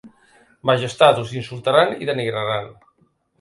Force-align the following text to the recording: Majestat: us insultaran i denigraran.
Majestat: 0.69 1.19
us 1.25 1.33
insultaran 1.41 1.93
i 1.99 2.09
denigraran. 2.11 2.73